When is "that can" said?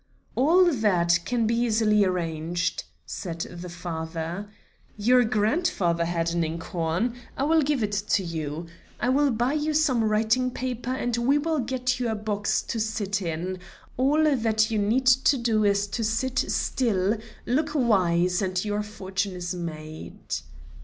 0.73-1.45